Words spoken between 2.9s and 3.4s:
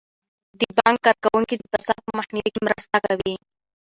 کوي.